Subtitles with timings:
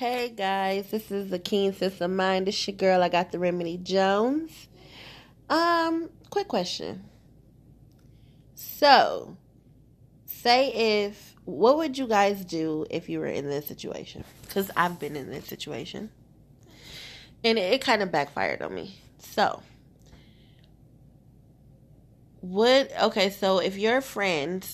[0.00, 2.48] Hey guys, this is the Keen of Mind.
[2.48, 3.02] It's your girl.
[3.02, 4.50] I got the Remedy Jones.
[5.50, 7.04] Um, quick question.
[8.54, 9.36] So,
[10.24, 14.24] say if what would you guys do if you were in this situation?
[14.40, 16.08] Because I've been in this situation,
[17.44, 18.96] and it, it kind of backfired on me.
[19.18, 19.62] So,
[22.40, 23.28] would okay?
[23.28, 24.66] So if you're a friend,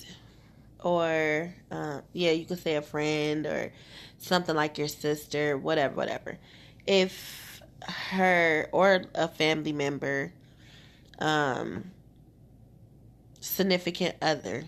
[0.83, 3.73] or uh, yeah, you could say a friend or
[4.19, 6.39] something like your sister, whatever, whatever.
[6.87, 10.33] If her or a family member,
[11.19, 11.91] um,
[13.41, 14.65] significant other,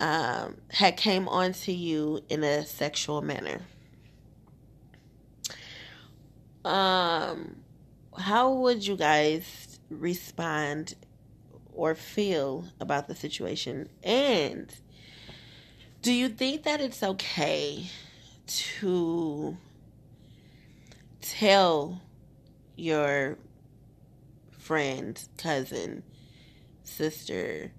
[0.00, 3.60] um, had came onto you in a sexual manner,
[6.64, 7.56] um,
[8.16, 10.94] how would you guys respond
[11.72, 13.88] or feel about the situation?
[14.02, 14.74] And
[16.02, 17.86] do you think that it's okay
[18.46, 19.56] to
[21.20, 22.00] tell
[22.76, 23.38] your
[24.50, 26.02] friend, cousin,
[26.82, 27.72] sister,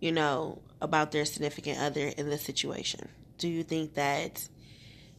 [0.00, 3.08] you know, about their significant other in the situation?
[3.36, 4.48] Do you think that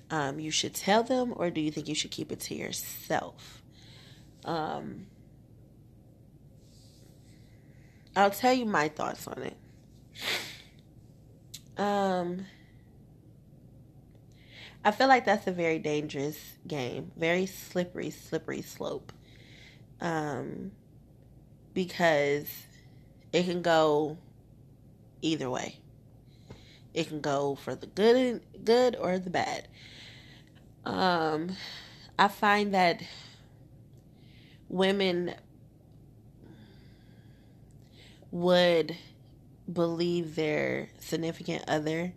[0.10, 3.62] um, you should tell them, or do you think you should keep it to yourself?
[4.46, 5.06] Um,
[8.20, 9.58] I'll tell you my thoughts on it.
[11.78, 12.46] Um,
[14.84, 19.14] I feel like that's a very dangerous game, very slippery, slippery slope.
[20.02, 20.72] Um,
[21.74, 22.50] because
[23.32, 24.18] it can go
[25.22, 25.80] either way.
[26.94, 29.70] It can go for the good, good or the bad.
[30.84, 31.56] Um,
[32.18, 33.02] I find that
[34.68, 35.36] women
[38.32, 38.96] would
[39.72, 42.14] believe their significant other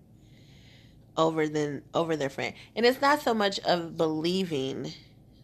[1.17, 2.55] over than over their friend.
[2.75, 4.93] And it's not so much of believing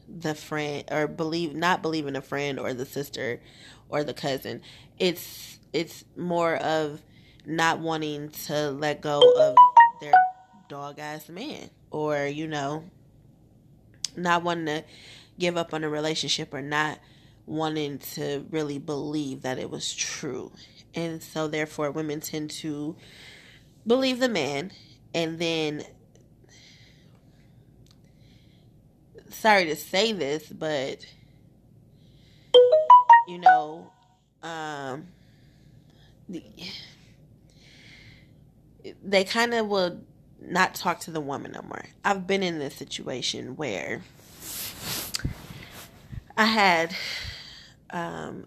[0.09, 3.41] the friend or believe not believing a friend or the sister
[3.89, 4.63] or the cousin.
[4.99, 7.03] It's it's more of
[7.45, 9.57] not wanting to let go of
[10.01, 10.15] their
[10.69, 12.85] dog ass man or you know
[14.17, 14.85] not wanting to
[15.39, 16.99] give up on a relationship or not
[17.49, 20.53] wanting to really believe that it was true.
[20.95, 22.95] And so therefore women tend to
[23.87, 24.73] believe the man.
[25.15, 25.85] And then
[29.31, 31.05] sorry to say this but
[33.29, 33.91] you know
[34.43, 35.07] um
[39.03, 40.01] they kind of will
[40.41, 41.85] not talk to the woman no more.
[42.05, 44.03] I've been in this situation where
[46.37, 46.95] i had
[47.91, 48.47] um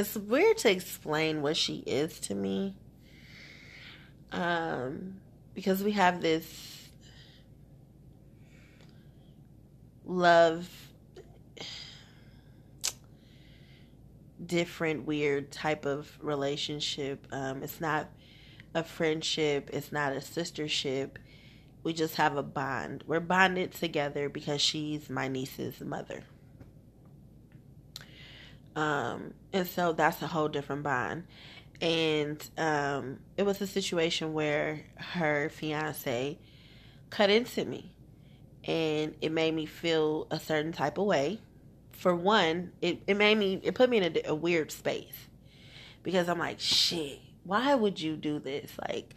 [0.00, 2.74] it's weird to explain what she is to me.
[4.32, 5.20] Um,
[5.54, 6.88] because we have this
[10.06, 10.68] love
[14.44, 17.26] different weird type of relationship.
[17.30, 18.08] Um, it's not
[18.74, 21.10] a friendship, it's not a sistership.
[21.82, 23.04] We just have a bond.
[23.06, 26.24] We're bonded together because she's my niece's mother.
[28.76, 31.24] Um, and so that's a whole different bond.
[31.80, 36.38] And um, it was a situation where her fiance
[37.08, 37.92] cut into me.
[38.64, 41.40] And it made me feel a certain type of way.
[41.92, 45.28] For one, it, it made me, it put me in a, a weird space.
[46.02, 48.72] Because I'm like, shit, why would you do this?
[48.88, 49.14] Like,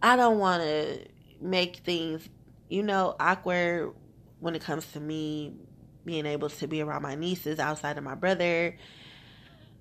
[0.00, 1.06] I don't want to
[1.40, 2.28] make things,
[2.68, 3.94] you know, awkward
[4.40, 5.54] when it comes to me
[6.04, 8.76] being able to be around my nieces outside of my brother.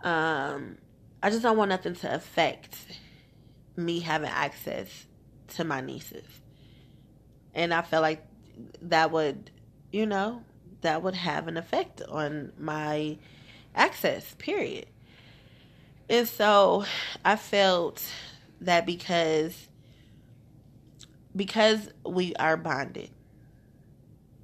[0.01, 0.77] Um,
[1.21, 2.77] I just don't want nothing to affect
[3.75, 5.07] me having access
[5.49, 6.27] to my nieces.
[7.53, 8.25] And I felt like
[8.83, 9.51] that would,
[9.91, 10.43] you know,
[10.81, 13.17] that would have an effect on my
[13.73, 14.87] access, period.
[16.09, 16.85] And so
[17.25, 18.03] I felt
[18.61, 19.67] that because
[21.37, 23.11] because we are bonded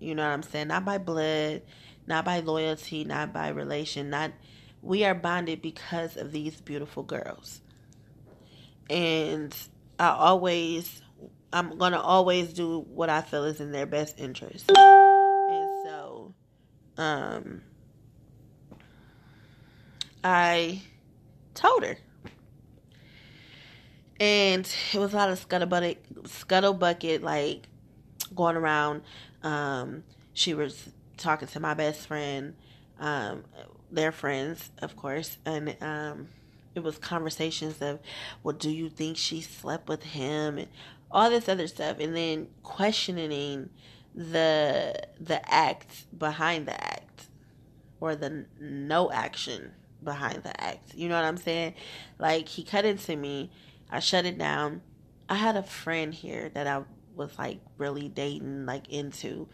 [0.03, 0.67] you know what I'm saying?
[0.67, 1.61] Not by blood,
[2.07, 4.33] not by loyalty, not by relation, not
[4.81, 7.61] we are bonded because of these beautiful girls.
[8.89, 9.55] And
[9.97, 11.01] I always
[11.53, 14.69] I'm going to always do what I feel is in their best interest.
[14.75, 16.33] And so
[16.97, 17.61] um
[20.21, 20.81] I
[21.53, 21.97] told her.
[24.19, 27.67] And it was a lot of scuttlebutt, scuttlebucket, like
[28.35, 29.01] going around
[29.43, 32.55] um, she was talking to my best friend,
[32.99, 33.43] um,
[33.91, 36.27] their friends, of course, and um,
[36.73, 37.99] it was conversations of,
[38.41, 40.67] well, do you think she slept with him and
[41.11, 43.69] all this other stuff, and then questioning
[44.15, 47.27] the the act behind the act
[47.99, 49.71] or the no action
[50.03, 50.93] behind the act.
[50.95, 51.75] You know what I'm saying?
[52.19, 53.51] Like he cut into me,
[53.89, 54.81] I shut it down.
[55.29, 56.83] I had a friend here that I
[57.15, 59.47] was like really dating, like into,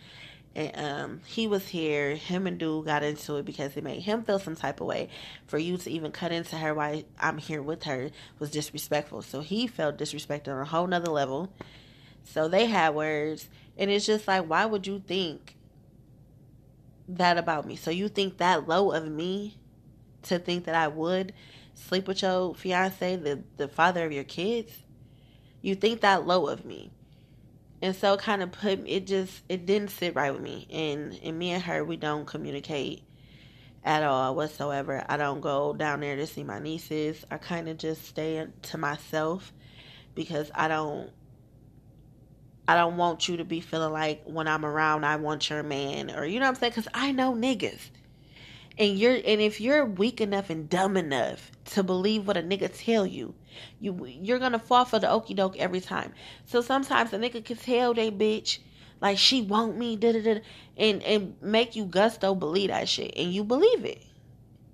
[0.55, 2.15] and um, he was here.
[2.15, 5.09] Him and dude got into it because it made him feel some type of way.
[5.47, 8.09] For you to even cut into her while I'm here with her
[8.39, 9.21] was disrespectful.
[9.21, 11.53] So he felt disrespected on a whole nother level.
[12.23, 15.55] So they had words, and it's just like, why would you think
[17.07, 17.75] that about me?
[17.75, 19.57] So you think that low of me
[20.23, 21.33] to think that I would
[21.79, 24.71] sleep with your fiance, the the father of your kids?
[25.61, 26.91] You think that low of me.
[27.81, 30.67] And so kind of put it just it didn't sit right with me.
[30.71, 33.03] And and me and her we don't communicate
[33.83, 35.05] at all whatsoever.
[35.07, 37.25] I don't go down there to see my nieces.
[37.31, 39.53] I kind of just stay to myself
[40.19, 41.09] because i don't
[42.67, 46.11] i don't want you to be feeling like when i'm around i want your man
[46.11, 46.71] or you know what i'm saying?
[46.71, 47.89] Because i know niggas
[48.79, 52.71] and you're and if you're weak enough and dumb enough to believe what a nigga
[52.73, 53.35] tell you,
[53.79, 56.13] you you're gonna fall for the okey doke every time.
[56.45, 58.59] So sometimes a nigga can tell they bitch
[59.01, 60.41] like she want me, da da da,
[60.77, 64.01] and and make you gusto believe that shit, and you believe it,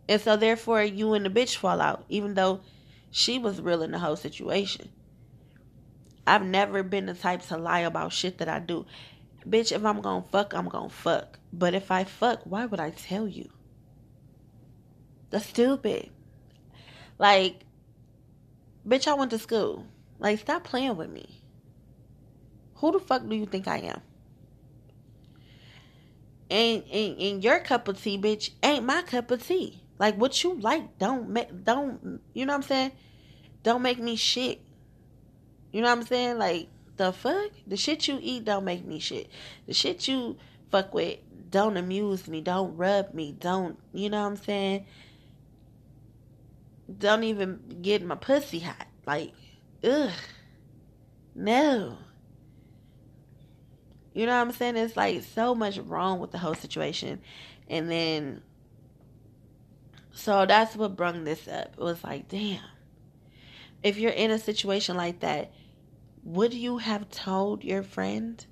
[0.07, 2.61] and so therefore you and the bitch fall out, even though
[3.09, 4.89] she was real in the whole situation.
[6.27, 8.85] I've never been the type to lie about shit that I do.
[9.47, 11.39] Bitch, if I'm gonna fuck, I'm gonna fuck.
[11.53, 13.49] But if I fuck, why would I tell you?
[15.29, 16.09] That's stupid.
[17.17, 17.61] Like,
[18.87, 19.85] bitch, I went to school.
[20.19, 21.41] Like, stop playing with me.
[22.75, 24.01] Who the fuck do you think I am?
[26.49, 29.81] And, and, and your cup of tea, bitch, ain't my cup of tea.
[29.97, 32.91] Like what you like, don't make, don't, you know what I'm saying?
[33.63, 34.61] Don't make me shit.
[35.71, 36.37] You know what I'm saying?
[36.37, 36.67] Like
[36.97, 39.29] the fuck, the shit you eat don't make me shit.
[39.67, 40.37] The shit you
[40.69, 41.19] fuck with
[41.49, 44.85] don't amuse me, don't rub me, don't, you know what I'm saying?
[46.97, 48.87] Don't even get my pussy hot.
[49.05, 49.33] Like,
[49.83, 50.11] ugh.
[51.33, 51.97] No.
[54.13, 54.77] You know what I'm saying?
[54.77, 57.21] It's like so much wrong with the whole situation.
[57.69, 58.41] And then,
[60.13, 61.73] so that's what brung this up.
[61.77, 62.61] It was like, damn.
[63.83, 65.51] If you're in a situation like that,
[66.23, 68.43] would you have told your friend?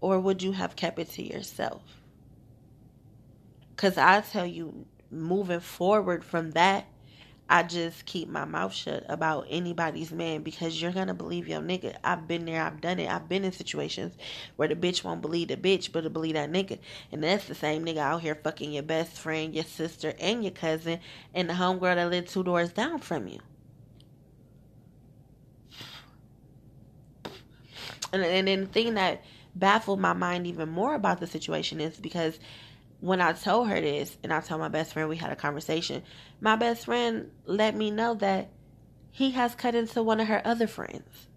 [0.00, 1.82] Or would you have kept it to yourself?
[3.70, 6.86] Because I tell you, moving forward from that,
[7.48, 11.96] I just keep my mouth shut about anybody's man because you're gonna believe your nigga.
[12.02, 13.10] I've been there, I've done it.
[13.10, 14.16] I've been in situations
[14.56, 16.78] where the bitch won't believe the bitch, but to believe that nigga.
[17.12, 20.52] And that's the same nigga out here fucking your best friend, your sister, and your
[20.52, 21.00] cousin,
[21.34, 23.40] and the homegirl that lived two doors down from you.
[28.12, 29.22] And, and then the thing that
[29.54, 32.38] baffled my mind even more about the situation is because
[33.00, 36.02] when I told her this and I told my best friend we had a conversation,
[36.40, 38.48] my best friend let me know that
[39.10, 41.28] he has cut into one of her other friends.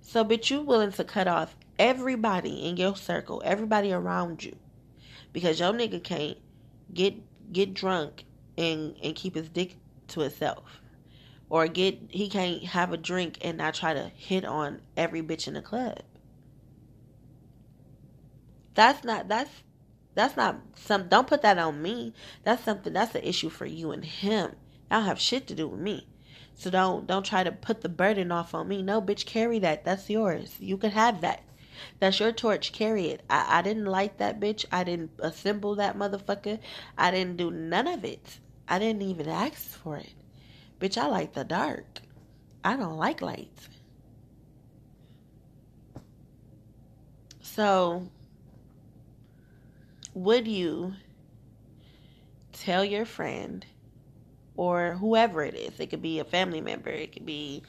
[0.00, 4.56] So, but you willing to cut off everybody in your circle, everybody around you,
[5.32, 6.38] because your nigga can't
[6.92, 7.14] get
[7.52, 8.24] get drunk
[8.56, 9.76] and and keep his dick
[10.08, 10.80] to itself,
[11.48, 15.48] or get he can't have a drink and not try to hit on every bitch
[15.48, 16.00] in the club.
[18.74, 19.50] That's not that's
[20.16, 21.08] that's not some.
[21.08, 22.14] Don't put that on me.
[22.42, 22.94] That's something.
[22.94, 24.56] That's an issue for you and him.
[24.90, 26.08] I don't have shit to do with me.
[26.54, 28.82] So don't don't try to put the burden off on me.
[28.82, 29.84] No, bitch, carry that.
[29.84, 30.56] That's yours.
[30.58, 31.42] You can have that.
[32.00, 32.72] That's your torch.
[32.72, 33.20] Carry it.
[33.28, 34.64] I, I didn't light that bitch.
[34.72, 36.60] I didn't assemble that motherfucker.
[36.96, 38.40] I didn't do none of it.
[38.66, 40.14] I didn't even ask for it.
[40.80, 42.00] Bitch, I like the dark.
[42.64, 43.68] I don't like lights.
[47.42, 48.08] So
[50.16, 50.94] would you
[52.54, 53.66] tell your friend
[54.56, 55.78] or whoever it is?
[55.78, 56.88] It could be a family member.
[56.88, 57.62] It could be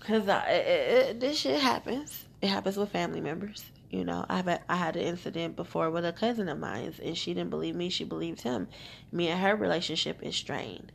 [0.00, 2.26] because this shit happens.
[2.42, 3.64] It happens with family members.
[3.88, 7.34] You know, I've I had an incident before with a cousin of mine, and she
[7.34, 7.88] didn't believe me.
[7.88, 8.66] She believed him.
[9.12, 10.90] Me and her relationship is strained,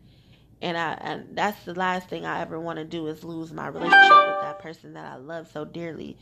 [0.61, 3.67] and I and that's the last thing I ever want to do is lose my
[3.67, 6.17] relationship with that person that I love so dearly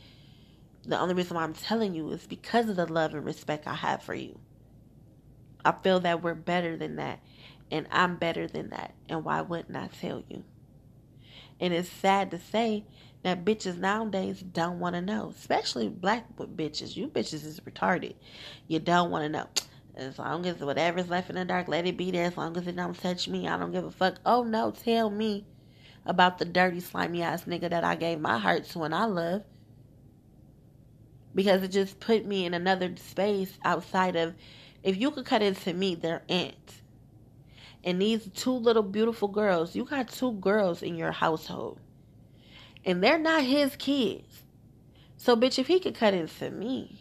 [0.84, 3.74] the only reason why I'm telling you is because of the love and respect I
[3.74, 4.38] have for you.
[5.64, 7.20] I feel that we're better than that,
[7.70, 8.94] and I'm better than that.
[9.08, 10.44] And why wouldn't I tell you?
[11.60, 12.84] And it's sad to say
[13.22, 16.96] that bitches nowadays don't want to know, especially black bitches.
[16.96, 18.14] You bitches is retarded.
[18.66, 19.46] You don't want to know.
[19.94, 22.24] As long as whatever's left in the dark, let it be there.
[22.24, 24.18] As long as it don't touch me, I don't give a fuck.
[24.24, 25.44] Oh no, tell me
[26.06, 29.42] about the dirty, slimy ass nigga that I gave my heart to and I love.
[31.34, 34.34] Because it just put me in another space outside of
[34.82, 36.22] if you could cut into me, they're.
[37.84, 41.78] And these two little beautiful girls, you got two girls in your household.
[42.84, 44.42] And they're not his kids.
[45.16, 46.98] So, bitch, if he could cut into me,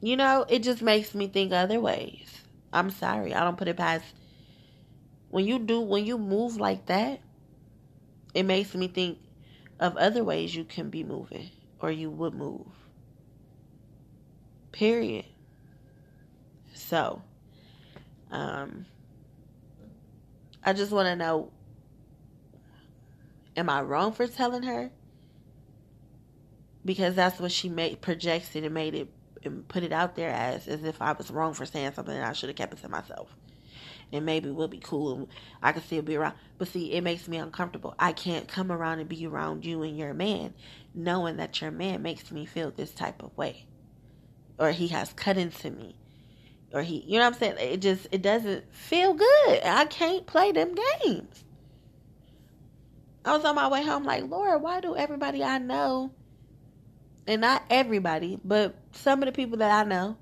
[0.00, 2.42] you know, it just makes me think other ways.
[2.72, 3.34] I'm sorry.
[3.34, 4.04] I don't put it past.
[5.30, 7.20] When you do, when you move like that,
[8.34, 9.18] it makes me think
[9.80, 12.66] of other ways you can be moving or you would move.
[14.72, 15.24] Period.
[16.74, 17.22] So,
[18.30, 18.86] um,
[20.64, 21.50] I just want to know
[23.56, 24.90] am I wrong for telling her?
[26.84, 29.08] Because that's what she made projects it and made it
[29.44, 32.24] and put it out there as as if I was wrong for saying something and
[32.24, 33.34] I should have kept it to myself.
[34.12, 35.28] And maybe we'll be cool and
[35.62, 36.34] I can still be around.
[36.56, 37.94] But see, it makes me uncomfortable.
[37.98, 40.54] I can't come around and be around you and your man
[40.94, 43.66] knowing that your man makes me feel this type of way.
[44.58, 45.94] Or he has cut into me.
[46.72, 47.56] Or he you know what I'm saying?
[47.58, 49.60] It just it doesn't feel good.
[49.64, 50.74] I can't play them
[51.04, 51.44] games.
[53.24, 56.12] I was on my way home like, Lord, why do everybody I know
[57.26, 60.16] and not everybody, but some of the people that I know,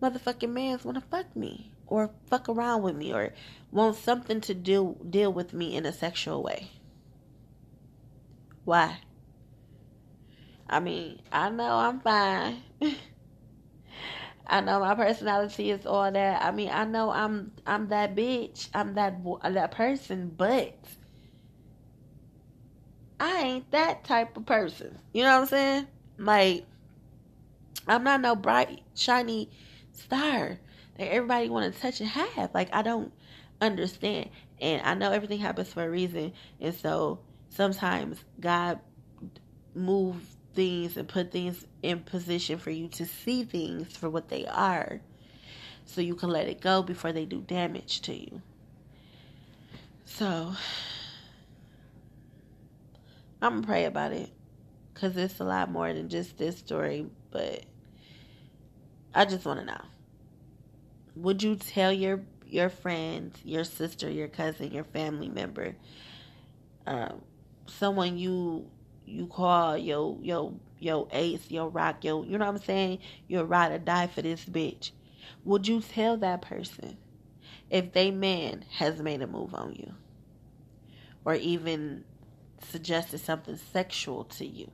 [0.00, 3.32] motherfucking mans want to fuck me or fuck around with me or
[3.70, 6.70] want something to do deal with me in a sexual way.
[8.64, 8.98] Why?
[10.68, 12.62] I mean, I know I'm fine.
[14.46, 16.42] I know my personality is all that.
[16.42, 18.68] I mean, I know I'm I'm that bitch.
[18.74, 20.74] I'm that that person, but
[23.20, 24.98] I ain't that type of person.
[25.12, 25.86] You know what I'm saying?
[26.18, 26.66] Like,
[27.86, 29.50] I'm not no bright, shiny
[29.92, 30.58] star
[30.96, 32.54] that everybody want to touch and have.
[32.54, 33.12] Like, I don't
[33.60, 34.30] understand.
[34.60, 36.32] And I know everything happens for a reason.
[36.60, 38.80] And so sometimes God
[39.74, 40.16] move
[40.54, 45.00] things and put things in position for you to see things for what they are.
[45.86, 48.40] So you can let it go before they do damage to you.
[50.06, 50.54] So
[53.42, 54.30] I'm to pray about it
[54.92, 57.64] because it's a lot more than just this story, but
[59.14, 59.80] I just want to know.
[61.16, 65.74] Would you tell your your friend, your sister, your cousin, your family member,
[66.86, 67.22] um,
[67.66, 68.70] someone you
[69.04, 72.98] you call your your your ace, your rock, your you know what I'm saying?
[73.28, 74.92] You're ride or die for this bitch.
[75.44, 76.96] Would you tell that person
[77.70, 79.94] if they man has made a move on you?
[81.24, 82.04] Or even
[82.70, 84.70] suggested something sexual to you?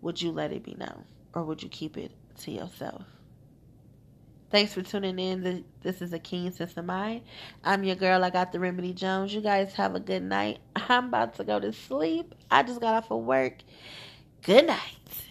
[0.00, 3.04] would you let it be known or would you keep it to yourself?
[4.50, 5.64] Thanks for tuning in.
[5.82, 7.20] This is a Keen of Mind.
[7.62, 8.24] I'm your girl.
[8.24, 9.34] I got the Remedy Jones.
[9.34, 10.60] You guys have a good night.
[10.74, 12.34] I'm about to go to sleep.
[12.50, 13.58] I just got off of work.
[14.42, 15.27] Good night.